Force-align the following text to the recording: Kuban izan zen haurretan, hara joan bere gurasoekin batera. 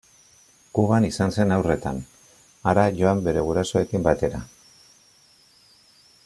Kuban 0.77 1.03
izan 1.09 1.33
zen 1.35 1.53
haurretan, 1.57 1.99
hara 2.71 2.87
joan 3.01 3.21
bere 3.29 3.45
gurasoekin 3.51 4.09
batera. 4.09 4.41